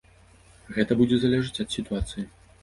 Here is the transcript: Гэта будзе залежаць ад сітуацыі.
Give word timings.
Гэта 0.77 0.97
будзе 1.01 1.19
залежаць 1.25 1.61
ад 1.65 1.69
сітуацыі. 1.77 2.27